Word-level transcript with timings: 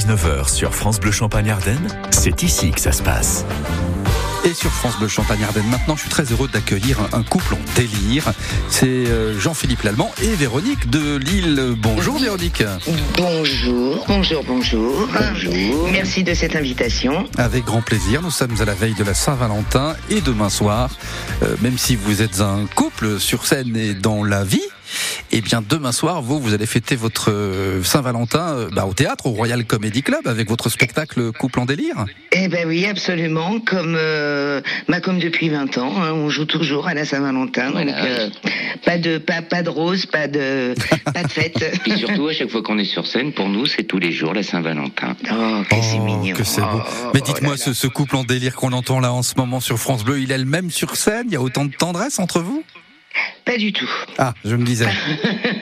19h 0.00 0.48
sur 0.48 0.74
France 0.74 0.98
Bleu 0.98 1.12
Champagne 1.12 1.50
Ardennes, 1.50 1.88
c'est 2.08 2.42
ici 2.42 2.70
que 2.70 2.80
ça 2.80 2.90
se 2.90 3.02
passe. 3.02 3.44
Et 4.46 4.54
sur 4.54 4.70
France 4.70 4.98
Bleu 4.98 5.08
Champagne 5.08 5.44
Ardennes, 5.44 5.68
maintenant, 5.70 5.94
je 5.94 6.00
suis 6.00 6.08
très 6.08 6.22
heureux 6.32 6.48
d'accueillir 6.48 6.96
un 7.12 7.22
couple 7.22 7.52
en 7.52 7.58
délire. 7.76 8.32
C'est 8.70 8.86
euh, 8.86 9.38
Jean-Philippe 9.38 9.82
Lallemand 9.82 10.10
et 10.22 10.34
Véronique 10.36 10.88
de 10.88 11.16
Lille. 11.16 11.74
Bonjour 11.76 12.18
Véronique. 12.18 12.64
Bonjour, 13.18 14.06
bonjour, 14.08 14.42
bonjour. 14.44 15.06
Bonjour. 15.12 15.88
Merci 15.92 16.24
de 16.24 16.32
cette 16.32 16.56
invitation. 16.56 17.28
Avec 17.36 17.66
grand 17.66 17.82
plaisir. 17.82 18.22
Nous 18.22 18.30
sommes 18.30 18.58
à 18.58 18.64
la 18.64 18.74
veille 18.74 18.94
de 18.94 19.04
la 19.04 19.12
Saint-Valentin 19.12 19.96
et 20.08 20.22
demain 20.22 20.48
soir, 20.48 20.88
euh, 21.42 21.56
même 21.60 21.76
si 21.76 21.94
vous 21.94 22.22
êtes 22.22 22.40
un 22.40 22.64
couple 22.74 23.20
sur 23.20 23.46
scène 23.46 23.76
et 23.76 23.92
dans 23.92 24.24
la 24.24 24.44
vie, 24.44 24.62
eh 25.32 25.40
bien, 25.40 25.62
demain 25.66 25.92
soir, 25.92 26.22
vous, 26.22 26.40
vous 26.40 26.54
allez 26.54 26.66
fêter 26.66 26.96
votre 26.96 27.30
euh, 27.30 27.82
Saint-Valentin 27.82 28.54
euh, 28.54 28.68
bah, 28.72 28.86
au 28.86 28.94
théâtre, 28.94 29.26
au 29.26 29.30
Royal 29.30 29.64
Comedy 29.64 30.02
Club, 30.02 30.26
avec 30.26 30.48
votre 30.48 30.68
spectacle 30.68 31.32
Couple 31.32 31.60
en 31.60 31.64
délire. 31.66 32.04
Eh 32.32 32.48
ben 32.48 32.66
oui, 32.66 32.86
absolument. 32.86 33.60
Comme, 33.60 33.96
euh, 33.98 34.60
bah, 34.88 35.00
comme 35.00 35.18
depuis 35.18 35.48
20 35.48 35.78
ans, 35.78 35.92
hein, 36.02 36.12
on 36.12 36.28
joue 36.30 36.44
toujours 36.46 36.88
à 36.88 36.94
la 36.94 37.04
Saint-Valentin. 37.04 37.70
Donc, 37.70 37.88
euh, 37.88 38.28
pas 38.84 38.98
de 38.98 39.18
pas, 39.18 39.42
pas 39.42 39.62
de 39.62 39.68
rose, 39.68 40.06
pas 40.06 40.26
de 40.28 40.74
pas 41.14 41.22
de 41.22 41.30
fête. 41.30 41.80
Et 41.86 41.96
surtout, 41.96 42.28
à 42.28 42.32
chaque 42.32 42.50
fois 42.50 42.62
qu'on 42.62 42.78
est 42.78 42.84
sur 42.84 43.06
scène, 43.06 43.32
pour 43.32 43.48
nous, 43.48 43.66
c'est 43.66 43.84
tous 43.84 43.98
les 43.98 44.12
jours 44.12 44.34
la 44.34 44.42
Saint-Valentin. 44.42 45.16
Oh, 45.32 45.62
que 45.68 45.76
c'est 45.82 45.98
Oh, 46.00 46.04
mignon. 46.04 46.34
que 46.36 46.44
c'est 46.44 46.60
beau. 46.62 46.80
Oh, 46.84 47.10
Mais 47.14 47.20
oh 47.22 47.26
dites-moi, 47.26 47.56
ce, 47.56 47.72
ce 47.72 47.86
couple 47.86 48.16
en 48.16 48.24
délire 48.24 48.54
qu'on 48.56 48.72
entend 48.72 49.00
là 49.00 49.12
en 49.12 49.22
ce 49.22 49.34
moment 49.36 49.60
sur 49.60 49.78
France 49.78 50.04
Bleu, 50.04 50.20
il 50.20 50.32
est 50.32 50.38
le 50.38 50.44
même 50.44 50.70
sur 50.70 50.96
scène? 50.96 51.24
Il 51.28 51.32
y 51.32 51.36
a 51.36 51.40
autant 51.42 51.64
de 51.64 51.72
tendresse 51.72 52.18
entre 52.18 52.40
vous? 52.40 52.64
Pas 53.44 53.56
du 53.56 53.72
tout. 53.72 53.90
Ah, 54.18 54.34
je 54.44 54.54
me 54.56 54.64
disais. 54.64 54.86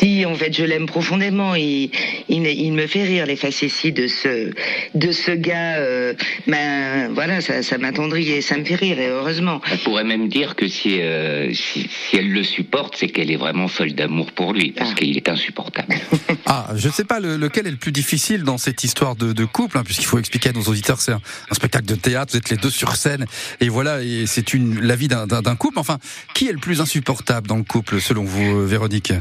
si, 0.00 0.24
en 0.26 0.34
fait, 0.34 0.52
je 0.56 0.64
l'aime 0.64 0.86
profondément. 0.86 1.54
Il, 1.54 1.90
il, 2.28 2.46
il 2.46 2.72
me 2.72 2.86
fait 2.86 3.04
rire 3.04 3.26
les 3.26 3.36
facéties 3.36 3.92
de 3.92 4.06
ce, 4.08 4.50
de 4.94 5.12
ce 5.12 5.30
gars. 5.32 5.76
Euh, 5.76 6.14
ben, 6.46 7.10
voilà, 7.12 7.40
ça, 7.40 7.62
ça 7.62 7.78
m'attendrit 7.78 8.30
et 8.30 8.40
ça 8.40 8.56
me 8.56 8.64
fait 8.64 8.74
rire, 8.76 8.98
et 8.98 9.08
heureusement. 9.08 9.60
On 9.72 9.76
pourrait 9.78 10.04
même 10.04 10.28
dire 10.28 10.56
que 10.56 10.66
si, 10.68 11.00
euh, 11.00 11.52
si, 11.52 11.88
si 11.88 12.16
elle 12.16 12.30
le 12.32 12.42
supporte, 12.42 12.96
c'est 12.96 13.08
qu'elle 13.08 13.30
est 13.30 13.36
vraiment 13.36 13.68
folle 13.68 13.92
d'amour 13.92 14.32
pour 14.32 14.52
lui, 14.52 14.72
parce 14.72 14.90
Ah. 14.92 14.94
qu'il 14.94 15.16
est 15.16 15.28
insupportable. 15.28 15.94
Ah, 16.46 16.68
je 16.74 16.88
ne 16.88 16.92
sais 16.92 17.04
pas 17.04 17.20
le- 17.20 17.36
lequel 17.36 17.66
est 17.68 17.70
le 17.70 17.76
plus 17.76 17.92
difficile 17.92 18.42
dans 18.42 18.58
cette 18.58 18.82
histoire 18.82 19.14
de, 19.14 19.32
de 19.32 19.44
couple, 19.44 19.78
hein, 19.78 19.82
puisqu'il 19.84 20.06
faut 20.06 20.18
expliquer 20.18 20.48
à 20.48 20.52
nos 20.52 20.62
auditeurs, 20.62 21.00
c'est 21.00 21.12
un, 21.12 21.20
un 21.50 21.54
spectacle 21.54 21.84
de 21.84 21.94
théâtre, 21.94 22.32
vous 22.32 22.38
êtes 22.38 22.50
les 22.50 22.56
deux 22.56 22.70
sur 22.70 22.96
scène, 22.96 23.24
et 23.60 23.68
voilà, 23.68 24.02
et 24.02 24.24
c'est 24.26 24.52
une 24.54 24.80
la 24.80 24.96
vie 24.96 25.06
d'un- 25.06 25.26
d'un 25.28 25.42
d'un 25.42 25.54
couple. 25.54 25.78
Enfin, 25.78 25.98
qui 26.34 26.48
est 26.48 26.52
le 26.52 26.58
plus 26.58 26.80
insupportable 26.80 27.46
dans 27.46 27.56
le 27.56 27.62
couple, 27.62 28.00
selon 28.00 28.24
vous, 28.24 28.62
euh, 28.62 28.66
Véronique? 28.66 29.12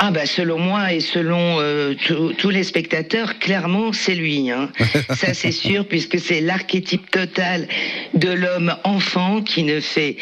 Ah 0.00 0.12
bah 0.12 0.26
selon 0.26 0.58
moi 0.60 0.92
et 0.92 1.00
selon 1.00 1.58
euh, 1.60 1.94
tous- 2.38 2.50
les 2.50 2.62
spectateurs, 2.62 3.38
clairement 3.40 3.92
c'est 3.92 4.14
lui. 4.14 4.48
Hein. 4.48 4.70
Ça 5.14 5.34
c'est 5.34 5.50
sûr 5.50 5.86
puisque 5.88 6.20
c'est 6.20 6.40
l'archétype 6.40 7.10
total 7.10 7.66
de 8.14 8.28
l'homme 8.30 8.76
enfant 8.84 9.42
qui 9.42 9.64
ne 9.64 9.80
fait 9.80 10.16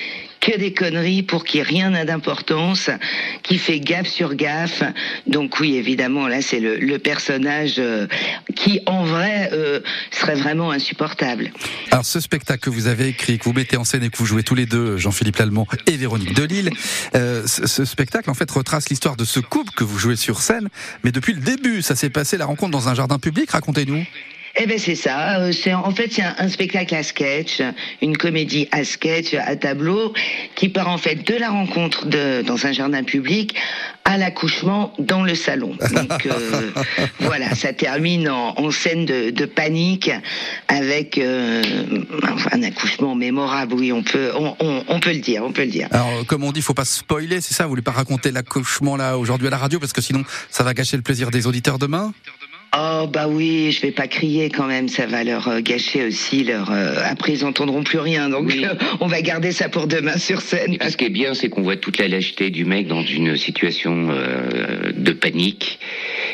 que 0.47 0.56
des 0.56 0.72
conneries 0.72 1.25
pour 1.25 1.44
ait 1.55 1.62
rien 1.62 1.91
n'a 1.91 2.05
d'importance, 2.05 2.89
qui 3.42 3.58
fait 3.58 3.80
gaffe 3.80 4.06
sur 4.06 4.34
gaffe. 4.36 4.84
Donc 5.27 5.58
oui, 5.58 5.75
évidemment, 5.75 6.28
là 6.28 6.41
c'est 6.41 6.61
le, 6.61 6.97
personnage 6.98 7.75
euh, 7.78 8.06
qui 8.55 8.80
en 8.86 9.05
vrai 9.05 9.50
euh, 9.52 9.80
serait 10.11 10.36
vraiment 10.36 10.70
insupportable. 10.70 11.52
Alors, 11.91 12.05
ce 12.05 12.20
spectacle 12.20 12.61
que 12.61 12.70
vous 12.70 12.86
avez 12.86 13.08
écrit, 13.08 13.39
que 13.39 13.44
vous 13.44 13.52
mettez 13.52 13.77
en 13.77 13.84
scène 13.84 14.02
et 14.05 14.08
que 14.08 14.17
vous 14.17 14.27
jouez 14.27 14.44
tous 14.44 14.55
les 14.55 14.67
deux, 14.67 14.97
Jean-Philippe 14.97 15.36
Lallemand 15.36 15.67
et 15.86 15.97
Véronique 15.97 16.34
Delille, 16.34 16.70
euh, 17.14 17.42
ce 17.47 17.84
spectacle, 17.84 18.30
en 18.30 18.34
fait, 18.34 18.50
retrace 18.50 18.89
l'histoire 18.89 19.17
de 19.17 19.24
ce 19.24 19.41
couple 19.41 19.72
que 19.77 19.84
vous 19.84 19.98
jouez 19.98 20.17
sur 20.17 20.41
scène, 20.41 20.69
mais 21.05 21.12
depuis 21.12 21.34
le 21.34 21.41
début, 21.41 21.83
ça 21.83 21.97
s'est 21.97 22.11
passé, 22.11 22.36
la 22.36 22.47
rencontre 22.47 22.70
dans 22.70 22.89
un 22.89 22.94
jardin 22.94 23.19
public, 23.19 23.50
racontez-nous. 23.50 24.05
Eh 24.59 24.67
ben 24.67 24.79
c'est 24.79 24.95
ça. 24.95 25.39
euh, 25.41 25.53
C'est 25.53 25.75
en 25.75 25.91
fait 25.91 26.11
c'est 26.12 26.23
un, 26.23 26.35
un 26.39 26.49
spectacle 26.49 26.95
à 26.95 27.03
sketch, 27.03 27.61
une 28.01 28.17
comédie 28.17 28.69
à 28.73 28.85
sketch, 28.85 29.35
à 29.35 29.55
tableau, 29.57 30.13
qui 30.55 30.69
part 30.71 30.89
en 30.89 30.98
fait 30.98 31.17
de 31.27 31.35
la 31.39 31.51
rencontre 31.51 32.07
de, 32.07 32.42
dans 32.42 32.64
un 32.67 32.73
jardin 32.73 33.03
public 33.05 33.55
à 34.05 34.17
l'accouchement 34.19 34.95
dans 34.98 35.23
le 35.25 35.35
salon. 35.35 35.77
Donc 35.92 36.27
euh, 36.27 36.70
voilà, 37.20 37.55
ça 37.55 37.73
termine 37.73 38.29
en, 38.29 38.55
en 38.57 38.70
scène 38.70 39.05
de, 39.05 39.30
de 39.30 39.45
panique 39.47 40.11
avec 40.69 41.19
euh, 41.19 41.63
un 42.53 42.63
accouchement 42.63 43.14
mémorable. 43.14 43.75
Oui, 43.75 43.92
on 43.92 44.03
peut 44.03 44.30
on, 44.39 44.57
on- 44.61 44.85
on 44.89 45.01
peut 45.01 45.13
le 45.13 45.19
dire, 45.20 45.42
on 45.45 45.53
peut 45.53 45.64
le 45.64 45.70
dire. 45.70 45.89
Alors, 45.91 46.25
comme 46.27 46.45
on 46.45 46.53
dit, 46.53 46.63
faut 46.63 46.73
pas 46.75 46.85
spoiler, 46.85 47.41
c'est 47.41 47.53
ça? 47.55 47.64
Vous 47.64 47.70
voulez 47.70 47.83
pas 47.83 47.91
raconter 47.91 48.30
l'accouchement 48.30 48.97
là 48.97 49.19
aujourd'hui 49.19 49.48
à 49.48 49.51
la 49.51 49.57
radio, 49.59 49.79
parce 49.80 49.92
que 49.92 50.01
sinon, 50.01 50.23
ça 50.51 50.63
va 50.64 50.73
gâcher 50.73 50.97
le 50.97 51.03
plaisir 51.03 51.30
des 51.30 51.47
auditeurs 51.47 51.79
demain? 51.79 52.14
Oh 52.79 53.07
bah 53.11 53.27
oui, 53.29 53.73
je 53.73 53.81
vais 53.81 53.91
pas 53.93 54.07
crier 54.07 54.51
quand 54.51 54.67
même, 54.67 54.89
ça 54.89 55.07
va 55.07 55.25
leur 55.25 55.49
euh, 55.49 55.61
gâcher 55.61 56.05
aussi 56.05 56.45
leur. 56.45 56.71
euh, 56.71 56.97
après 57.05 57.33
ils 57.33 57.45
entendront 57.45 57.83
plus 57.83 57.99
rien, 57.99 58.29
donc 58.29 58.49
Oui. 58.49 58.65
euh, 58.67 58.75
on 59.01 59.07
va 59.07 59.23
garder 59.23 59.53
ça 59.53 59.69
pour 59.71 59.87
demain 59.87 60.19
sur 60.19 60.43
scène. 60.43 60.75
Et 60.75 60.79
puis, 60.79 60.91
ce 60.91 60.97
qui 60.99 61.05
est 61.05 61.11
bien, 61.11 61.33
c'est 61.33 61.49
qu'on 61.49 61.63
voit 61.63 61.77
toute 61.77 61.97
la 61.97 62.09
lâcheté 62.09 62.51
du 62.51 62.65
mec 62.67 62.87
dans 62.87 63.03
une 63.03 63.37
situation 63.37 64.09
euh, 64.11 64.93
de 64.95 65.13
panique. 65.13 65.79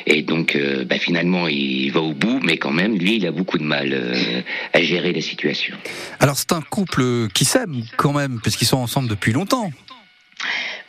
Et 0.07 0.23
donc, 0.23 0.57
euh, 0.57 0.85
bah, 0.85 0.99
finalement, 0.99 1.47
il 1.47 1.91
va 1.93 2.01
au 2.01 2.13
bout, 2.13 2.41
mais 2.43 2.57
quand 2.57 2.73
même, 2.73 2.97
lui, 2.99 3.17
il 3.17 3.27
a 3.27 3.31
beaucoup 3.31 3.59
de 3.59 3.65
mal 3.65 3.91
euh, 3.93 4.41
à 4.73 4.83
gérer 4.83 5.13
la 5.13 5.21
situation. 5.21 5.77
Alors, 6.19 6.37
c'est 6.37 6.53
un 6.53 6.63
couple 6.63 7.29
qui 7.35 7.45
s'aime 7.45 7.85
quand 7.97 8.13
même, 8.13 8.41
puisqu'ils 8.43 8.67
sont 8.67 8.79
ensemble 8.79 9.09
depuis 9.09 9.33
longtemps. 9.33 9.71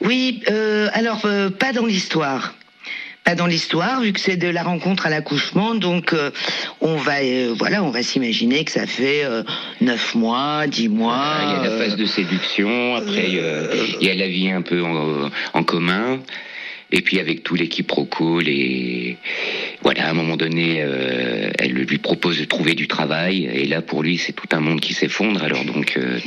Oui, 0.02 0.42
euh, 0.50 0.90
alors 0.94 1.26
euh, 1.26 1.52
pas 1.52 1.74
dans 1.74 1.86
l'histoire. 1.86 2.56
Pas 3.24 3.36
dans 3.36 3.48
l'histoire, 3.48 4.02
vu 4.02 4.12
que 4.12 4.20
c'est 4.20 4.36
de 4.36 4.50
la 4.50 4.64
rencontre 4.64 5.06
à 5.06 5.10
l'accouchement, 5.10 5.76
donc 5.76 6.12
euh, 6.12 6.32
on 6.82 6.98
va, 6.98 7.20
euh, 7.22 7.56
voilà, 7.58 7.82
on 7.82 7.90
va 7.90 8.04
s'imaginer 8.04 8.66
que 8.66 8.72
ça 8.72 8.86
fait 8.86 9.24
euh, 9.24 9.44
neuf 9.80 10.14
mois, 10.14 10.68
dix 10.68 10.90
mois. 10.90 11.38
il 11.42 11.52
y 11.52 11.68
a 11.68 11.70
la 11.70 11.78
phase 11.78 11.96
de 11.96 12.06
séduction, 12.06 12.96
après, 12.96 13.30
il 13.30 14.06
y 14.06 14.10
a 14.10 14.16
la 14.16 14.28
vie 14.28 14.52
un 14.52 14.62
peu 14.62 14.84
en, 14.84 15.30
en 15.54 15.64
commun. 15.64 16.20
Et 16.96 17.02
puis 17.02 17.20
avec 17.20 17.42
tous 17.42 17.56
les 17.56 17.68
quiproquos, 17.68 18.40
les 18.40 19.18
voilà, 19.82 20.08
à 20.08 20.12
un 20.12 20.14
moment 20.14 20.38
donné, 20.38 20.78
euh, 20.80 21.50
elle 21.58 21.72
lui 21.72 21.98
propose 21.98 22.40
de 22.40 22.46
trouver 22.46 22.76
du 22.76 22.88
travail, 22.88 23.50
et 23.52 23.66
là 23.66 23.82
pour 23.82 24.04
lui 24.04 24.20
c'est 24.20 24.32
tout 24.32 24.48
un 24.52 24.60
monde 24.60 24.80
qui 24.80 24.94
s'effondre. 24.94 25.44
Alors 25.44 25.66
donc, 25.66 25.98
euh, 25.98 26.20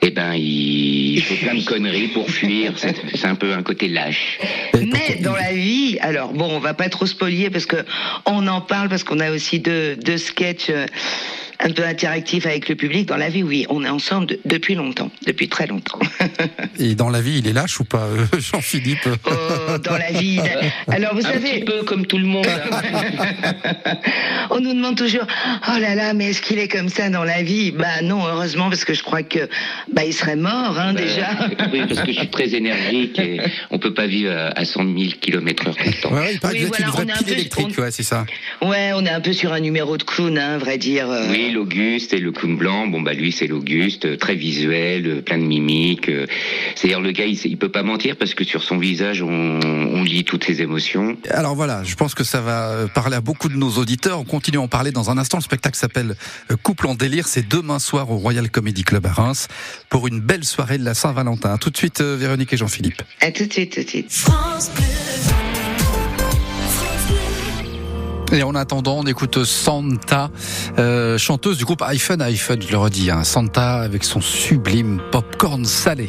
eh 0.00 0.10
ben 0.10 0.34
il, 0.34 1.16
il 1.16 1.22
fait 1.22 1.34
plein 1.44 1.54
de 1.54 1.64
conneries 1.64 2.06
pour 2.06 2.30
fuir. 2.30 2.74
C'est 2.78 3.26
un 3.26 3.34
peu 3.34 3.52
un 3.52 3.62
côté 3.62 3.88
lâche. 3.88 4.38
Mais 4.74 5.16
dans 5.20 5.34
la 5.34 5.52
vie, 5.52 5.98
alors 6.00 6.32
bon, 6.32 6.48
on 6.48 6.60
va 6.60 6.72
pas 6.72 6.88
trop 6.88 7.06
spolier 7.06 7.50
parce 7.50 7.66
que 7.66 7.84
on 8.26 8.46
en 8.46 8.60
parle 8.60 8.88
parce 8.88 9.02
qu'on 9.02 9.18
a 9.18 9.32
aussi 9.32 9.58
deux, 9.58 9.96
deux 9.96 10.18
sketchs 10.18 10.70
euh, 10.70 10.86
un 11.62 11.70
peu 11.70 11.84
interactifs 11.84 12.46
avec 12.46 12.68
le 12.68 12.74
public. 12.74 13.06
Dans 13.06 13.16
la 13.16 13.28
vie, 13.28 13.42
oui, 13.42 13.66
on 13.68 13.84
est 13.84 13.88
ensemble 13.88 14.26
de- 14.26 14.40
depuis 14.44 14.74
longtemps, 14.74 15.10
depuis 15.26 15.48
très 15.48 15.66
longtemps. 15.66 15.98
Et 16.78 16.94
dans 16.94 17.10
la 17.10 17.20
vie, 17.20 17.38
il 17.38 17.48
est 17.48 17.52
lâche 17.52 17.80
ou 17.80 17.84
pas, 17.84 18.04
euh, 18.04 18.24
Jean-Philippe 18.38 19.08
Oh, 19.26 19.78
dans 19.78 19.96
la 19.98 20.10
vie. 20.12 20.40
Alors 20.88 21.14
vous 21.14 21.26
Un 21.26 21.32
savez, 21.32 21.60
petit 21.60 21.64
peu 21.64 21.82
comme 21.82 22.06
tout 22.06 22.18
le 22.18 22.24
monde. 22.24 22.46
on 24.50 24.60
nous 24.60 24.74
demande 24.74 24.96
toujours, 24.96 25.26
oh 25.68 25.78
là 25.80 25.94
là, 25.94 26.14
mais 26.14 26.30
est-ce 26.30 26.42
qu'il 26.42 26.58
est 26.58 26.68
comme 26.68 26.88
ça 26.88 27.10
dans 27.10 27.24
la 27.24 27.42
vie? 27.42 27.70
Bah 27.70 28.02
non, 28.02 28.24
heureusement, 28.26 28.68
parce 28.70 28.84
que 28.84 28.94
je 28.94 29.02
crois 29.02 29.22
que 29.22 29.48
bah 29.92 30.04
il 30.04 30.12
serait 30.12 30.36
mort 30.36 30.78
hein, 30.78 30.94
déjà. 30.94 31.30
Euh, 31.42 31.66
oui, 31.72 31.82
parce 31.88 32.00
que 32.02 32.12
je 32.12 32.18
suis 32.18 32.28
très 32.30 32.54
énergique 32.54 33.18
et 33.18 33.40
on 33.70 33.78
peut 33.78 33.94
pas 33.94 34.06
vivre 34.06 34.32
à, 34.32 34.58
à 34.58 34.64
100 34.64 34.82
000 34.84 34.94
km 35.20 35.68
heure 35.68 35.76
tout 35.76 35.84
le 35.86 36.02
temps. 36.02 36.12
Ouais, 36.14 36.34
il 36.34 36.40
paraît 36.40 36.54
Oui, 36.54 36.60
que 36.60 36.66
vous 36.66 36.74
êtes 36.74 36.86
voilà, 36.86 36.86
une 36.86 36.92
vraie 36.92 37.04
on 37.16 37.20
un 37.20 37.24
peu- 37.24 37.32
électrique, 37.32 37.78
ouais, 37.78 37.90
c'est 37.90 38.02
ça. 38.02 38.26
Ouais, 38.62 38.92
on 38.94 39.04
est 39.04 39.10
un 39.10 39.20
peu 39.20 39.32
sur 39.32 39.52
un 39.52 39.60
numéro 39.60 39.96
de 39.96 40.02
clown, 40.02 40.36
hein, 40.38 40.54
à 40.54 40.58
vrai 40.58 40.78
dire. 40.78 41.10
euh. 41.10 41.26
L'Auguste 41.50 42.12
et 42.12 42.18
le 42.18 42.32
clown 42.32 42.56
blanc. 42.56 42.86
Bon, 42.86 43.00
bah 43.00 43.12
lui, 43.12 43.32
c'est 43.32 43.46
l'Auguste, 43.46 44.04
euh, 44.04 44.16
très 44.16 44.34
visuel, 44.34 45.06
euh, 45.06 45.22
plein 45.22 45.38
de 45.38 45.44
mimiques. 45.44 46.08
euh. 46.08 46.26
C'est-à-dire, 46.74 47.00
le 47.00 47.12
gars, 47.12 47.26
il, 47.26 47.38
il 47.44 47.56
peut 47.56 47.68
pas 47.70 47.82
mentir 47.82 48.16
parce 48.16 48.34
que 48.34 48.44
sur 48.44 48.62
son 48.62 48.78
visage, 48.78 49.22
on, 49.22 49.60
on 49.60 50.02
lit 50.02 50.24
toutes 50.24 50.44
ses 50.44 50.62
émotions. 50.62 51.16
Alors 51.30 51.54
voilà, 51.54 51.82
je 51.84 51.94
pense 51.94 52.14
que 52.14 52.24
ça 52.24 52.40
va 52.40 52.88
parler 52.94 53.16
à 53.16 53.20
beaucoup 53.20 53.48
de 53.48 53.56
nos 53.56 53.70
auditeurs. 53.70 54.20
On 54.20 54.24
continue 54.24 54.58
à 54.58 54.62
en 54.62 54.68
parler 54.68 54.92
dans 54.92 55.10
un 55.10 55.18
instant. 55.18 55.38
Le 55.38 55.42
spectacle 55.42 55.76
s'appelle 55.76 56.14
Couple 56.62 56.86
en 56.86 56.94
délire. 56.94 57.26
C'est 57.28 57.48
demain 57.48 57.78
soir 57.78 58.10
au 58.10 58.16
Royal 58.16 58.50
Comedy 58.50 58.84
Club 58.84 59.06
à 59.06 59.12
Reims 59.12 59.48
pour 59.88 60.06
une 60.06 60.20
belle 60.20 60.44
soirée 60.44 60.78
de 60.78 60.84
la 60.84 60.94
Saint-Valentin. 60.94 61.56
Tout 61.58 61.70
de 61.70 61.76
suite, 61.76 62.00
Véronique 62.00 62.52
et 62.52 62.56
Jean-Philippe. 62.56 63.02
À 63.20 63.30
tout 63.30 63.46
de 63.46 63.52
suite, 63.52 63.74
tout 63.74 63.82
de 63.82 63.88
suite. 63.88 64.12
France 64.12 64.70
Bleu. 64.74 65.49
Et 68.32 68.44
en 68.44 68.54
attendant, 68.54 68.98
on 68.98 69.06
écoute 69.06 69.42
Santa, 69.42 70.30
euh, 70.78 71.18
chanteuse 71.18 71.58
du 71.58 71.64
groupe 71.64 71.82
iPhone, 71.82 72.22
iPhone, 72.22 72.62
je 72.62 72.70
le 72.70 72.78
redis, 72.78 73.10
hein, 73.10 73.24
Santa 73.24 73.80
avec 73.80 74.04
son 74.04 74.20
sublime 74.20 75.00
popcorn 75.10 75.64
salé. 75.64 76.08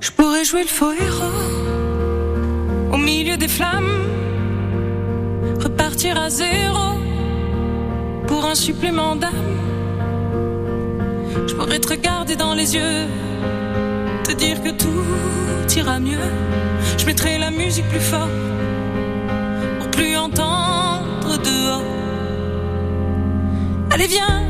Je 0.00 0.10
pourrais 0.12 0.44
jouer 0.44 0.62
le 0.62 0.68
faux 0.68 0.92
héros 0.92 1.49
repartir 5.62 6.18
à 6.18 6.30
zéro 6.30 6.98
pour 8.26 8.44
un 8.44 8.54
supplément 8.54 9.16
d'âme. 9.16 9.30
Je 11.46 11.54
pourrais 11.54 11.78
te 11.78 11.88
regarder 11.88 12.36
dans 12.36 12.54
les 12.54 12.74
yeux, 12.74 13.06
te 14.24 14.32
dire 14.32 14.62
que 14.62 14.70
tout 14.70 15.76
ira 15.76 15.98
mieux. 16.00 16.28
Je 16.98 17.06
mettrai 17.06 17.38
la 17.38 17.50
musique 17.50 17.88
plus 17.88 18.00
fort 18.00 18.28
pour 19.78 19.90
plus 19.90 20.16
entendre 20.16 21.38
dehors. 21.44 21.82
Allez, 23.90 24.06
viens, 24.06 24.49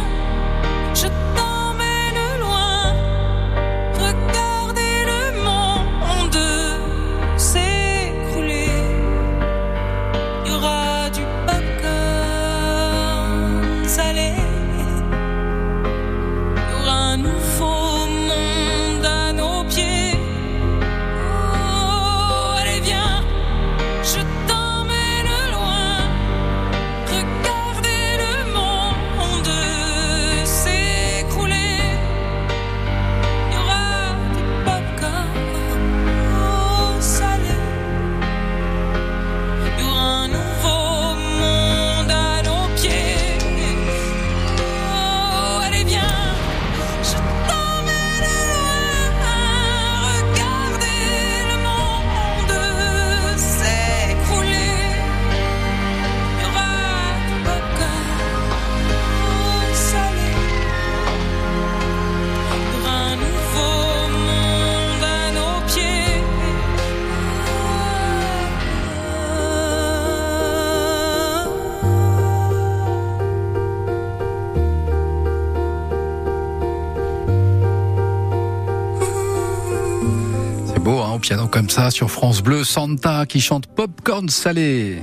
Comme 81.61 81.69
ça, 81.69 81.91
sur 81.91 82.09
France 82.09 82.41
Bleu, 82.41 82.63
Santa 82.63 83.27
qui 83.27 83.39
chante 83.39 83.67
Popcorn 83.67 84.27
Salé. 84.29 84.97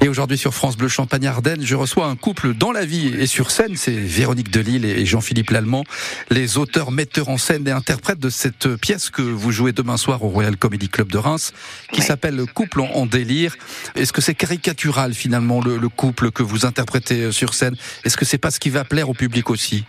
Et 0.00 0.08
aujourd'hui 0.08 0.38
sur 0.38 0.54
France 0.54 0.78
Bleu 0.78 0.88
Champagne 0.88 1.26
Ardennes, 1.26 1.60
je 1.62 1.74
reçois 1.74 2.06
un 2.06 2.16
couple 2.16 2.54
dans 2.54 2.72
la 2.72 2.86
vie 2.86 3.08
et 3.08 3.26
sur 3.26 3.50
scène, 3.50 3.76
c'est 3.76 3.90
Véronique 3.92 4.50
Delille 4.50 4.86
et 4.86 5.04
Jean-Philippe 5.04 5.50
Lallemand, 5.50 5.84
les 6.30 6.56
auteurs, 6.56 6.90
metteurs 6.90 7.28
en 7.28 7.36
scène 7.36 7.68
et 7.68 7.70
interprètes 7.72 8.18
de 8.18 8.30
cette 8.30 8.76
pièce 8.76 9.10
que 9.10 9.20
vous 9.20 9.52
jouez 9.52 9.72
demain 9.72 9.98
soir 9.98 10.24
au 10.24 10.28
Royal 10.28 10.56
Comedy 10.56 10.88
Club 10.88 11.12
de 11.12 11.18
Reims, 11.18 11.52
qui 11.92 12.00
Ouais. 12.00 12.06
s'appelle 12.06 12.42
Couple 12.54 12.80
en, 12.80 12.86
en 12.94 13.04
délire. 13.04 13.54
Est-ce 13.94 14.14
que 14.14 14.22
c'est 14.22 14.34
caricatural 14.34 15.12
finalement 15.12 15.60
le, 15.60 15.76
le 15.76 15.88
couple 15.90 16.30
que 16.30 16.42
vous 16.42 16.64
interprétez 16.64 17.30
sur 17.30 17.52
scène? 17.52 17.76
Est-ce 18.04 18.16
que 18.16 18.24
c'est 18.24 18.38
pas 18.38 18.50
ce 18.50 18.58
qui 18.58 18.70
va 18.70 18.84
plaire 18.84 19.10
au 19.10 19.14
public 19.14 19.50
aussi? 19.50 19.84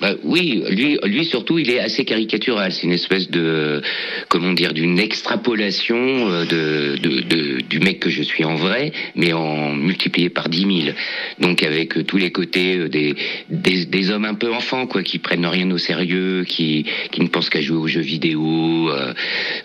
Bah 0.00 0.14
oui, 0.22 0.62
lui, 0.70 0.98
lui 1.04 1.24
surtout, 1.24 1.58
il 1.58 1.70
est 1.70 1.80
assez 1.80 2.04
caricatural. 2.04 2.72
C'est 2.72 2.84
une 2.84 2.92
espèce 2.92 3.30
de, 3.30 3.82
comment 4.28 4.52
dire, 4.52 4.72
d'une 4.72 4.98
extrapolation 4.98 5.96
euh, 5.96 6.44
de, 6.44 7.60
du 7.60 7.78
mec 7.80 8.00
que 8.00 8.10
je 8.10 8.22
suis 8.22 8.44
en 8.44 8.54
vrai, 8.54 8.92
mais 9.14 9.32
en 9.32 9.74
multiplié 9.74 10.30
par 10.30 10.48
dix 10.48 10.66
mille. 10.66 10.94
Donc 11.38 11.62
avec 11.62 11.96
euh, 11.96 12.04
tous 12.04 12.16
les 12.16 12.30
côtés 12.30 12.76
euh, 12.76 12.88
des, 12.88 13.14
des, 13.48 13.84
des 13.86 14.10
hommes 14.10 14.24
un 14.24 14.34
peu 14.34 14.52
enfants, 14.52 14.86
quoi, 14.86 15.02
qui 15.02 15.18
prennent 15.18 15.46
rien 15.46 15.70
au 15.70 15.78
sérieux, 15.78 16.44
qui, 16.46 16.86
qui 17.10 17.20
ne 17.20 17.28
pensent 17.28 17.50
qu'à 17.50 17.60
jouer 17.60 17.78
aux 17.78 17.88
jeux 17.88 18.00
vidéo, 18.00 18.90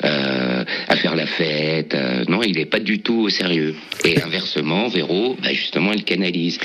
à 0.01 0.96
faire 0.96 1.15
la 1.15 1.25
fête. 1.25 1.96
non, 2.27 2.41
il 2.44 2.60
est 2.60 2.65
pas 2.65 2.79
du 2.79 3.00
tout 3.00 3.22
au 3.22 3.29
sérieux. 3.29 3.75
Et 4.03 4.22
inversement, 4.22 4.88
Véro, 4.88 5.36
bah 5.41 5.53
justement, 5.53 5.91
il 5.94 6.03
canalise. 6.03 6.60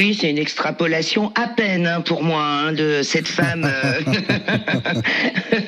Oui, 0.00 0.16
c'est 0.18 0.30
une 0.30 0.38
extrapolation 0.38 1.30
à 1.34 1.46
peine 1.46 1.86
hein, 1.86 2.00
pour 2.00 2.22
moi 2.22 2.42
hein, 2.42 2.72
de 2.72 3.02
cette 3.02 3.28
femme 3.28 3.70
euh, 3.70 4.00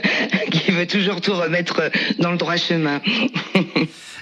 qui 0.50 0.70
veut 0.70 0.86
toujours 0.86 1.20
tout 1.20 1.34
remettre 1.34 1.90
dans 2.18 2.30
le 2.30 2.38
droit 2.38 2.56
chemin. 2.56 3.02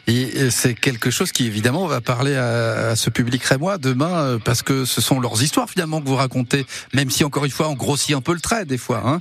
Et 0.09 0.27
euh, 0.35 0.51
c'est 0.51 0.75
quelque 0.75 1.13
chose 1.13 1.31
qui 1.31 1.47
évidemment 1.47 1.87
va 1.87 2.01
parler 2.01 2.35
à, 2.35 2.89
à 2.89 2.97
ce 2.97 3.09
public 3.09 3.45
rémois 3.45 3.79
demain 3.79 4.25
euh, 4.25 4.39
parce 4.45 4.63
que 4.63 4.85
ce 4.85 5.01
sont 5.01 5.21
leurs 5.21 5.45
histoires 5.45 5.71
finalement 5.71 6.01
que 6.01 6.09
vous 6.09 6.17
racontez, 6.17 6.67
même 6.93 7.09
si 7.09 7.23
encore 7.23 7.45
une 7.45 7.53
fois 7.53 7.69
on 7.69 7.75
grossit 7.75 8.17
un 8.17 8.21
peu 8.21 8.33
le 8.33 8.41
trait 8.41 8.65
des 8.65 8.79
fois. 8.79 9.05
Hein 9.07 9.21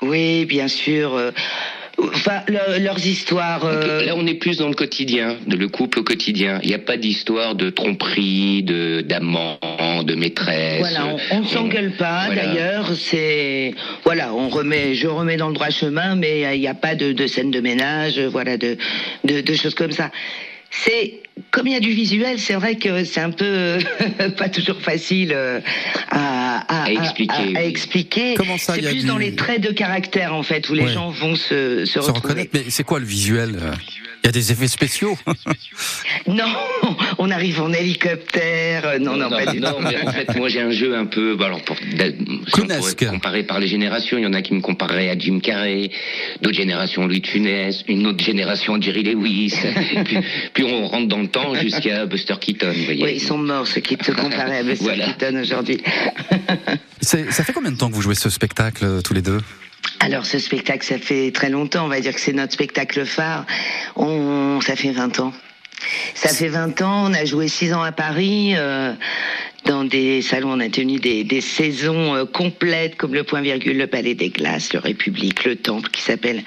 Oui, 0.00 0.44
bien 0.44 0.68
sûr. 0.68 1.32
Enfin, 1.98 2.42
le- 2.48 2.78
leurs 2.82 3.04
histoires. 3.06 3.64
euh, 3.64 4.04
Là, 4.04 4.14
on 4.16 4.26
est 4.26 4.34
plus 4.34 4.56
dans 4.58 4.68
le 4.68 4.74
quotidien, 4.74 5.36
le 5.46 5.68
couple 5.68 5.98
au 6.00 6.02
quotidien. 6.02 6.58
Il 6.62 6.68
n'y 6.68 6.74
a 6.74 6.78
pas 6.78 6.96
d'histoire 6.96 7.54
de 7.54 7.68
tromperie, 7.70 8.62
de 8.62 9.00
d'amant, 9.02 9.58
de 10.04 10.14
maîtresse. 10.14 10.78
Voilà, 10.78 11.06
on, 11.32 11.38
on 11.38 11.44
s'engueule 11.44 11.92
pas. 11.92 12.26
Voilà. 12.26 12.46
D'ailleurs, 12.46 12.90
c'est 12.94 13.74
voilà, 14.04 14.32
on 14.34 14.48
remet, 14.48 14.94
je 14.94 15.08
remets 15.08 15.36
dans 15.36 15.48
le 15.48 15.54
droit 15.54 15.70
chemin, 15.70 16.14
mais 16.16 16.42
il 16.54 16.60
n'y 16.60 16.68
a 16.68 16.74
pas 16.74 16.94
de, 16.94 17.12
de 17.12 17.26
scène 17.26 17.50
de 17.50 17.60
ménage, 17.60 18.18
voilà, 18.18 18.56
de, 18.56 18.76
de, 19.24 19.40
de 19.40 19.54
choses 19.54 19.74
comme 19.74 19.92
ça. 19.92 20.10
C'est 20.70 21.14
comme 21.50 21.66
il 21.66 21.72
y 21.72 21.76
a 21.76 21.80
du 21.80 21.90
visuel, 21.90 22.38
c'est 22.38 22.54
vrai 22.54 22.76
que 22.76 23.02
c'est 23.04 23.20
un 23.20 23.30
peu 23.30 23.78
pas 24.36 24.48
toujours 24.48 24.80
facile 24.80 25.32
euh, 25.34 25.60
à, 26.10 26.58
à, 26.68 26.84
À 26.84 26.90
expliquer, 26.92 27.32
à- 27.32 27.58
à 27.58 27.62
oui. 27.62 27.68
expliquer. 27.68 28.34
Comment 28.36 28.58
ça, 28.58 28.74
C'est 28.74 28.82
y 28.82 28.86
a 28.86 28.90
plus 28.90 29.00
du- 29.00 29.06
dans 29.06 29.18
les 29.18 29.34
traits 29.34 29.60
de 29.60 29.72
caractère 29.72 30.34
en 30.34 30.42
fait 30.42 30.68
où 30.68 30.74
les 30.74 30.84
Ouais. 30.84 30.92
gens 30.92 31.10
vont 31.10 31.34
se, 31.34 31.84
se 31.84 31.92
Se 31.94 31.98
retrouver. 31.98 32.20
reconnaître, 32.20 32.50
mais 32.54 32.64
c'est 32.68 32.84
quoi 32.84 33.00
le 33.00 33.06
visuel 33.06 33.56
euh? 33.60 33.72
Il 34.22 34.26
y 34.26 34.28
a 34.28 34.32
des 34.32 34.52
effets 34.52 34.68
spéciaux. 34.68 35.16
Non, 36.26 36.44
on 37.18 37.30
arrive 37.30 37.60
en 37.62 37.72
hélicoptère. 37.72 38.86
euh, 38.86 38.98
Non, 38.98 39.16
non, 39.16 39.30
pas 39.30 39.46
du 39.46 39.58
non, 39.58 39.72
tout. 39.72 39.78
mais 39.80 39.96
en 40.06 40.12
fait, 40.12 40.36
moi 40.36 40.48
j'ai 40.48 40.60
un 40.60 40.70
jeu 40.70 40.94
un 40.94 41.06
peu. 41.06 41.34
bah, 41.34 41.46
alors, 41.46 41.62
pour, 41.62 41.76
si 41.76 43.06
comparer 43.06 43.42
par 43.42 43.58
les 43.58 43.66
générations, 43.66 44.18
il 44.18 44.22
y 44.24 44.26
en 44.26 44.32
a 44.34 44.42
qui 44.42 44.52
me 44.54 44.60
compareraient 44.60 45.08
à 45.08 45.18
Jim 45.18 45.40
Carrey, 45.42 45.90
d'autres 46.42 46.56
générations 46.56 47.06
Louis 47.06 47.20
de 47.20 47.26
Funès, 47.26 47.82
une 47.88 48.06
autre 48.06 48.22
génération 48.22 48.80
Jerry 48.80 49.02
Lewis. 49.02 49.54
puis, 50.04 50.18
puis 50.52 50.64
on 50.64 50.86
rentre 50.86 51.08
dans 51.08 51.20
le 51.20 51.28
temps 51.28 51.54
jusqu'à 51.54 52.04
Buster 52.06 52.34
Keaton. 52.40 52.72
Vous 52.76 52.84
voyez. 52.84 53.02
Oui, 53.04 53.12
ils 53.14 53.20
sont 53.20 53.38
morts, 53.38 53.66
ceux 53.66 53.80
qui 53.80 53.96
te 53.96 54.12
comparaient 54.12 54.58
à 54.58 54.62
Buster 54.62 54.84
Voilà. 54.84 55.06
Keaton 55.06 55.40
aujourd'hui. 55.40 55.78
Ça 57.00 57.18
fait 57.44 57.52
combien 57.52 57.72
de 57.72 57.76
temps 57.78 57.88
que 57.88 57.94
vous 57.94 58.02
jouez 58.02 58.14
ce 58.14 58.28
spectacle 58.30 58.84
euh, 58.84 59.00
tous 59.00 59.14
les 59.14 59.22
deux? 59.22 59.38
Alors, 60.02 60.24
ce 60.24 60.38
spectacle, 60.38 60.84
ça 60.84 60.98
fait 60.98 61.30
très 61.30 61.50
longtemps. 61.50 61.84
On 61.84 61.88
va 61.88 62.00
dire 62.00 62.14
que 62.14 62.20
c'est 62.20 62.32
notre 62.32 62.54
spectacle 62.54 63.04
phare. 63.04 63.44
On, 63.96 64.60
ça 64.62 64.74
fait 64.74 64.92
20 64.92 65.20
ans. 65.20 65.32
Ça 66.14 66.30
fait 66.30 66.48
20 66.48 66.80
ans. 66.82 67.10
On 67.10 67.14
a 67.14 67.24
joué 67.24 67.48
6 67.48 67.72
ans 67.74 67.82
à 67.82 67.92
Paris. 67.92 68.54
euh, 68.56 68.92
dans 69.66 69.84
des 69.84 70.22
salons, 70.22 70.52
on 70.52 70.60
a 70.60 70.68
tenu 70.68 70.98
des, 70.98 71.22
des 71.22 71.40
saisons 71.42 72.14
euh, 72.14 72.24
complètes 72.24 72.96
comme 72.96 73.12
le 73.14 73.24
Point 73.24 73.42
Virgule, 73.42 73.76
le 73.76 73.86
Palais 73.86 74.14
des 74.14 74.30
Glaces, 74.30 74.72
le 74.72 74.78
République, 74.78 75.44
le 75.44 75.54
Temple, 75.54 75.90
qui 75.90 76.00
s'appelle 76.00 76.42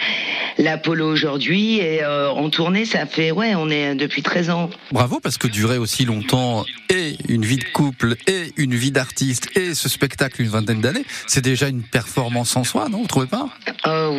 l'Apollo 0.58 1.12
aujourd'hui. 1.12 1.78
Et 1.78 2.04
euh, 2.04 2.30
en 2.32 2.50
tournée, 2.50 2.86
ça 2.86 3.06
fait, 3.06 3.32
ouais, 3.32 3.54
on 3.56 3.70
est 3.70 3.96
depuis 3.96 4.24
13 4.24 4.50
ans. 4.50 4.70
Bravo 4.92 5.20
parce 5.20 5.38
que 5.38 5.48
durer 5.48 5.78
aussi 5.78 6.06
longtemps 6.06 6.66
et 6.90 7.16
une 7.30 7.46
vie 7.46 7.58
de 7.58 7.66
couple 7.66 8.16
et 8.28 8.52
une 8.58 8.76
vie 8.76 8.92
d'artiste 8.92 9.50
et 9.56 9.74
ce 9.74 9.90
spectacle 9.90 10.42
une 10.42 10.50
vingtaine 10.50 10.82
d'années, 10.82 11.06
c'est 11.28 11.42
déjà 11.44 11.68
une 11.70 11.84
performance 11.84 12.56
en 12.56 12.64
soi, 12.64 12.90
non? 12.90 13.02
Vous 13.02 13.08
trouvez 13.08 13.28
pas? 13.28 13.48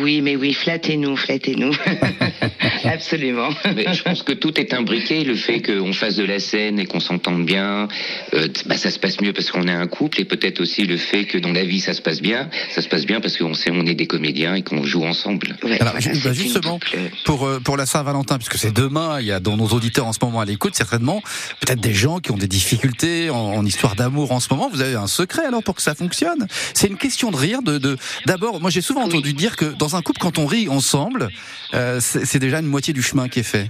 Oui, 0.01 0.21
mais 0.21 0.35
oui, 0.35 0.53
flattez-nous, 0.53 1.15
flattez-nous. 1.15 1.73
Absolument. 2.83 3.49
Mais 3.75 3.85
je 3.93 4.03
pense 4.03 4.23
que 4.23 4.33
tout 4.33 4.59
est 4.59 4.73
imbriqué. 4.73 5.23
Le 5.23 5.35
fait 5.35 5.61
qu'on 5.61 5.93
fasse 5.93 6.15
de 6.15 6.23
la 6.23 6.39
scène 6.39 6.79
et 6.79 6.85
qu'on 6.85 6.99
s'entende 6.99 7.45
bien, 7.45 7.87
euh, 8.33 8.47
bah, 8.65 8.77
ça 8.77 8.91
se 8.91 8.99
passe 8.99 9.21
mieux 9.21 9.33
parce 9.33 9.51
qu'on 9.51 9.67
est 9.67 9.71
un 9.73 9.87
couple. 9.87 10.21
Et 10.21 10.25
peut-être 10.25 10.59
aussi 10.61 10.83
le 10.85 10.97
fait 10.97 11.25
que 11.25 11.37
dans 11.37 11.51
la 11.51 11.63
vie 11.63 11.79
ça 11.79 11.93
se 11.93 12.01
passe 12.01 12.21
bien. 12.21 12.49
Ça 12.71 12.81
se 12.81 12.87
passe 12.87 13.05
bien 13.05 13.21
parce 13.21 13.37
qu'on 13.37 13.53
sait 13.53 13.71
on 13.71 13.85
est 13.85 13.95
des 13.95 14.07
comédiens 14.07 14.55
et 14.55 14.61
qu'on 14.61 14.83
joue 14.83 15.03
ensemble. 15.03 15.55
Ouais, 15.63 15.79
Alors, 15.81 15.93
voilà, 15.99 16.19
bah, 16.23 16.33
justement, 16.33 16.79
pour 17.25 17.45
euh, 17.47 17.59
pour 17.59 17.77
la 17.77 17.85
Saint-Valentin, 17.85 18.37
puisque 18.37 18.57
c'est 18.57 18.73
demain, 18.73 19.19
il 19.19 19.25
y 19.27 19.31
a 19.31 19.39
dans 19.39 19.57
nos 19.57 19.67
auditeurs 19.67 20.05
en 20.07 20.13
ce 20.13 20.19
moment 20.21 20.39
à 20.39 20.45
l'écoute 20.45 20.75
certainement 20.75 21.21
peut-être 21.61 21.79
des 21.81 21.93
gens 21.93 22.19
qui 22.19 22.31
ont 22.31 22.37
des 22.37 22.47
difficultés 22.47 23.29
en, 23.29 23.35
en 23.37 23.65
histoire 23.65 23.95
d'amour 23.95 24.31
en 24.31 24.39
ce 24.39 24.47
moment. 24.51 24.69
Vous 24.71 24.81
avez 24.81 24.95
un 24.95 25.07
secret 25.07 25.45
alors 25.45 25.63
pour 25.63 25.75
que 25.75 25.81
ça 25.81 25.95
fonctionne? 25.95 26.47
C'est 26.73 26.87
une 26.87 26.97
question 26.97 27.31
de 27.31 27.37
rire. 27.37 27.61
De 27.61 27.77
de- 27.77 27.97
d'abord, 28.25 28.61
moi 28.61 28.69
j'ai 28.69 28.81
souvent 28.81 29.03
entendu 29.03 29.33
dire 29.33 29.55
que 29.55 29.65
dans 29.65 29.84
un 29.93 30.01
couple 30.01 30.19
quand 30.19 30.39
on 30.39 30.47
rit 30.47 30.67
ensemble, 30.69 31.27
euh, 31.75 31.99
c'est 32.01 32.39
déjà 32.39 32.59
une 32.59 32.65
moitié 32.65 32.93
du 32.93 33.03
chemin 33.03 33.27
qui 33.29 33.41
est 33.41 33.43
fait. 33.43 33.69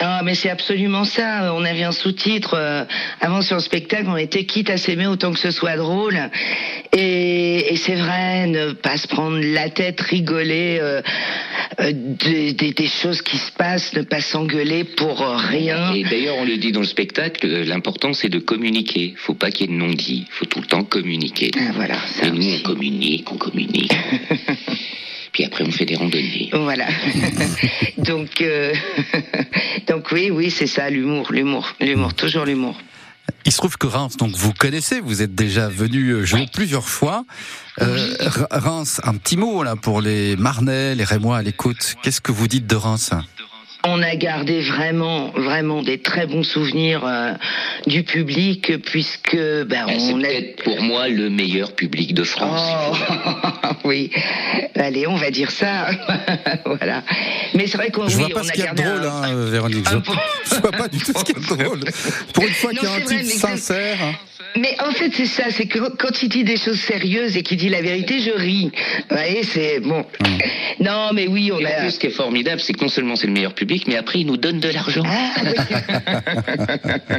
Ah, 0.00 0.20
mais 0.24 0.34
c'est 0.34 0.50
absolument 0.50 1.04
ça. 1.04 1.54
On 1.54 1.64
avait 1.64 1.82
un 1.84 1.92
sous-titre 1.92 2.54
euh, 2.54 2.84
avant 3.20 3.40
sur 3.42 3.56
le 3.56 3.62
spectacle. 3.62 4.04
On 4.08 4.16
était 4.16 4.44
quitte 4.44 4.68
à 4.70 4.76
s'aimer 4.76 5.06
autant 5.06 5.32
que 5.32 5.38
ce 5.38 5.50
soit 5.50 5.76
drôle. 5.76 6.18
Et, 6.92 7.72
et 7.72 7.76
c'est 7.76 7.94
vrai, 7.94 8.46
ne 8.48 8.72
pas 8.72 8.96
se 8.98 9.06
prendre 9.08 9.38
la 9.40 9.70
tête, 9.70 10.00
rigoler 10.00 10.78
euh, 10.80 11.00
euh, 11.80 11.92
des, 11.94 12.52
des- 12.52 12.72
des 12.72 12.86
choses 12.86 13.22
qui 13.22 13.38
se 13.38 13.50
passent, 13.52 13.92
ne 13.94 14.02
pas 14.02 14.20
s'engueuler 14.20 14.84
pour 14.84 15.18
rien. 15.20 15.92
Et 15.94 16.04
d'ailleurs, 16.04 16.36
on 16.38 16.44
le 16.44 16.56
dit 16.58 16.72
dans 16.72 16.80
le 16.80 16.86
spectacle, 16.86 17.46
l'important 17.64 18.12
c'est 18.12 18.28
de 18.28 18.38
communiquer. 18.38 19.14
Faut 19.16 19.34
pas 19.34 19.50
qu'il 19.50 19.70
y 19.70 19.72
ait 19.72 19.76
de 19.76 19.78
non-dit. 19.78 20.26
Faut 20.30 20.44
tout 20.46 20.60
le 20.60 20.66
temps 20.66 20.84
communiquer. 20.84 21.50
Ah, 21.58 21.72
voilà, 21.74 21.96
ça 22.06 22.26
Et 22.26 22.30
nous, 22.30 22.38
aussi. 22.38 22.60
on 22.64 22.68
communique, 22.68 23.32
on 23.32 23.36
communique. 23.36 23.92
Puis 25.38 25.44
après, 25.46 25.62
on 25.62 25.70
fait 25.70 25.84
des 25.84 25.94
randonnées. 25.94 26.50
Voilà. 26.52 26.88
donc, 27.98 28.40
euh, 28.40 28.74
donc 29.86 30.10
oui, 30.10 30.32
oui, 30.32 30.50
c'est 30.50 30.66
ça, 30.66 30.90
l'humour, 30.90 31.30
l'humour, 31.30 31.76
l'humour, 31.80 32.12
toujours 32.14 32.44
l'humour. 32.44 32.76
Il 33.44 33.52
se 33.52 33.58
trouve 33.58 33.78
que 33.78 33.86
Reims, 33.86 34.16
donc 34.16 34.34
vous 34.34 34.52
connaissez, 34.52 34.98
vous 34.98 35.22
êtes 35.22 35.36
déjà 35.36 35.68
venu 35.68 36.08
euh, 36.08 36.24
jouer 36.24 36.48
plusieurs 36.52 36.88
fois. 36.88 37.24
Euh, 37.80 38.16
Re- 38.18 38.46
Reims, 38.50 39.00
un 39.04 39.14
petit 39.14 39.36
mot 39.36 39.62
là 39.62 39.76
pour 39.76 40.00
les 40.00 40.34
Marnais, 40.34 40.96
les 40.96 41.04
Rémois 41.04 41.36
à 41.36 41.42
l'écoute. 41.42 41.94
Qu'est-ce 42.02 42.20
que 42.20 42.32
vous 42.32 42.48
dites 42.48 42.66
de 42.66 42.74
Reims? 42.74 43.12
On 43.84 44.02
a 44.02 44.16
gardé 44.16 44.60
vraiment, 44.60 45.30
vraiment 45.30 45.82
des 45.82 45.98
très 45.98 46.26
bons 46.26 46.42
souvenirs 46.42 47.02
euh, 47.06 47.32
du 47.86 48.02
public 48.02 48.72
puisque 48.84 49.36
ben, 49.36 49.86
Ah, 49.88 49.92
C'est 49.98 50.12
on 50.12 50.18
a. 50.20 50.26
peut-être 50.26 50.64
pour 50.64 50.82
moi 50.82 51.08
le 51.08 51.30
meilleur 51.30 51.72
public 51.74 52.12
de 52.12 52.24
France. 52.24 52.60
Oh, 52.92 53.68
oui. 53.84 54.10
Allez, 54.74 55.06
on 55.06 55.14
va 55.14 55.30
dire 55.30 55.50
ça. 55.52 55.86
voilà. 56.66 57.02
Mais 57.54 57.66
c'est 57.68 57.76
vrai 57.78 57.90
qu'on 57.90 58.08
Je 58.08 58.16
oui, 58.16 58.24
vois 58.24 58.30
pas 58.30 58.40
on 58.40 58.44
ce 58.44 58.48
a 58.50 58.52
qu'il 58.52 58.64
y 58.64 58.66
a 58.66 58.72
de 58.74 58.82
gardé 58.82 58.98
drôle, 59.00 59.06
un- 59.10 59.22
hein, 59.22 59.50
Véronique. 59.50 59.88
Je, 59.88 59.94
un 59.94 59.98
vois- 60.00 60.14
bon- 60.14 60.20
je 60.44 60.54
vois 60.56 60.72
pas 60.72 60.88
du 60.88 60.98
tout 60.98 61.12
ce 61.16 61.24
qu'il 61.24 61.36
y 61.36 61.38
a 61.38 61.40
de 61.56 61.62
drôle. 61.62 61.80
Pour 62.34 62.44
une 62.44 62.50
fois 62.54 62.70
qu'il 62.72 62.82
y 62.82 62.86
a 62.86 62.94
un 62.94 63.00
type 63.00 63.22
sincère. 63.24 63.96
Mais 64.56 64.76
en 64.80 64.90
fait, 64.92 65.10
c'est 65.14 65.26
ça, 65.26 65.44
c'est 65.50 65.66
que 65.66 65.78
quand 65.96 66.22
il 66.22 66.28
dit 66.28 66.44
des 66.44 66.56
choses 66.56 66.80
sérieuses 66.80 67.36
et 67.36 67.42
qu'il 67.42 67.58
dit 67.58 67.68
la 67.68 67.82
vérité, 67.82 68.20
je 68.20 68.30
ris. 68.30 68.70
Vous 69.10 69.16
voyez, 69.16 69.42
c'est 69.44 69.80
bon. 69.80 70.04
Non, 70.80 71.10
mais 71.12 71.26
oui, 71.26 71.50
on 71.52 71.58
Et 71.58 71.66
en 71.66 71.68
a. 71.68 71.72
plus, 71.82 71.92
ce 71.92 71.98
qui 71.98 72.06
est 72.06 72.10
formidable, 72.10 72.60
c'est 72.60 72.72
que 72.72 72.80
non 72.80 72.88
seulement 72.88 73.16
c'est 73.16 73.26
le 73.26 73.32
meilleur 73.32 73.54
public, 73.54 73.84
mais 73.86 73.96
après, 73.96 74.20
il 74.20 74.26
nous 74.26 74.36
donne 74.36 74.60
de 74.60 74.68
l'argent. 74.68 75.02
Ah, 75.06 75.30
oui. 75.44 75.52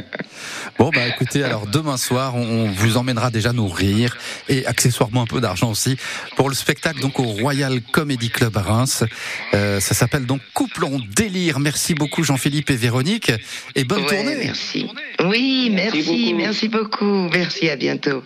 Bon 0.78 0.90
bah 0.94 1.06
écoutez, 1.06 1.42
alors 1.44 1.66
demain 1.66 1.96
soir, 1.98 2.34
on, 2.36 2.40
on 2.42 2.66
vous 2.70 2.96
emmènera 2.96 3.30
déjà 3.30 3.52
nous 3.52 3.68
rire 3.68 4.16
et 4.48 4.64
accessoirement 4.66 5.22
un 5.22 5.26
peu 5.26 5.40
d'argent 5.40 5.70
aussi 5.70 5.96
pour 6.36 6.48
le 6.48 6.54
spectacle 6.54 7.00
donc 7.00 7.18
au 7.20 7.24
Royal 7.24 7.80
Comedy 7.82 8.30
Club 8.30 8.56
à 8.56 8.62
Reims. 8.62 9.04
Euh, 9.52 9.78
ça 9.80 9.94
s'appelle 9.94 10.24
donc 10.24 10.40
Couple 10.54 10.84
en 10.86 10.98
délire. 11.14 11.58
Merci 11.60 11.94
beaucoup 11.94 12.22
Jean-Philippe 12.22 12.70
et 12.70 12.76
Véronique 12.76 13.30
et 13.74 13.84
bonne 13.84 14.02
Ouais, 14.04 14.06
tournée. 14.22 14.36
merci. 14.44 14.86
Oui, 15.24 15.70
Merci 15.70 15.96
merci, 15.98 16.32
beaucoup. 16.32 16.36
merci 16.38 16.68
beaucoup. 16.68 17.19
Merci, 17.28 17.68
à 17.68 17.76
bientôt. 17.76 18.22